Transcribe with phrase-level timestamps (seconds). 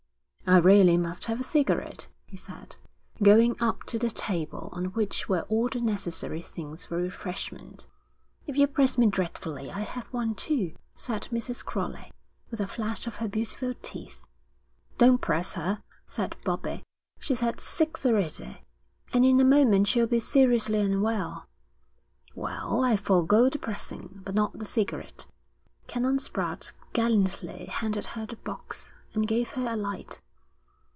[0.47, 2.75] 'I really must have a cigarette,' he said,
[3.23, 7.87] going up to the table on which were all the necessary things for refreshment.
[8.47, 11.63] 'If you press me dreadfully I'll have one, too,' said Mrs.
[11.63, 12.11] Crowley,
[12.49, 14.27] with a flash of her beautiful teeth.
[14.97, 16.83] 'Don't press her,' said Bobbie.
[17.17, 18.61] 'She's had six already,
[19.13, 21.45] and in a moment she'll be seriously unwell.'
[22.35, 25.27] 'Well, I'll forego the pressing, but not the cigarette.'
[25.87, 30.19] Canon Spratte gallantly handed her the box, and gave her a light.